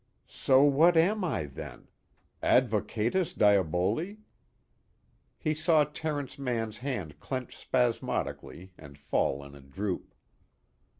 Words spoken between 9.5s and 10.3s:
a droop.